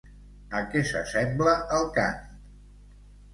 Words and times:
A 0.59 0.61
què 0.71 0.81
s'assembla 0.91 1.53
el 1.81 1.85
cant? 1.99 2.19